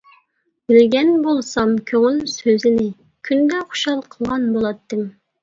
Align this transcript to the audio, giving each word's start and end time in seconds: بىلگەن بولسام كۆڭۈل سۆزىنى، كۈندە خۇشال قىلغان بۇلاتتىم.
بىلگەن 0.69 1.11
بولسام 1.25 1.75
كۆڭۈل 1.91 2.17
سۆزىنى، 2.37 2.87
كۈندە 3.31 3.61
خۇشال 3.69 4.03
قىلغان 4.17 4.51
بۇلاتتىم. 4.59 5.07